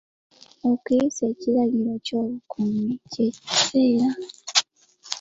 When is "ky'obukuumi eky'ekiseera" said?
2.05-4.09